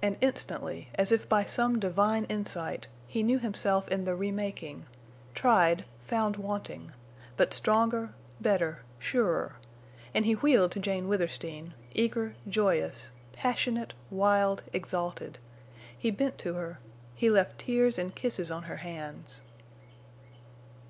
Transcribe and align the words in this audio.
And 0.00 0.16
instantly, 0.22 0.88
as 0.94 1.12
if 1.12 1.28
by 1.28 1.44
some 1.44 1.78
divine 1.78 2.24
insight, 2.30 2.86
he 3.06 3.22
knew 3.22 3.38
himself 3.38 3.86
in 3.88 4.06
the 4.06 4.14
remaking—tried, 4.16 5.84
found 6.06 6.36
wanting; 6.38 6.92
but 7.36 7.52
stronger, 7.52 8.14
better, 8.40 8.80
surer—and 8.98 10.24
he 10.24 10.32
wheeled 10.36 10.70
to 10.72 10.80
Jane 10.80 11.06
Withersteen, 11.06 11.74
eager, 11.92 12.34
joyous, 12.48 13.10
passionate, 13.34 13.92
wild, 14.10 14.62
exalted. 14.72 15.36
He 15.98 16.10
bent 16.10 16.38
to 16.38 16.54
her; 16.54 16.78
he 17.14 17.28
left 17.28 17.58
tears 17.58 17.98
and 17.98 18.14
kisses 18.14 18.50
on 18.50 18.62
her 18.62 18.76
hands. 18.78 19.42